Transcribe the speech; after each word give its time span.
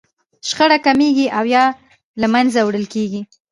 شخړه 0.49 0.77
کمیږي 0.85 1.27
او 1.37 1.43
يا 1.55 1.65
له 2.21 2.27
منځه 2.33 2.59
وړل 2.63 2.85
کېږي. 2.93 3.21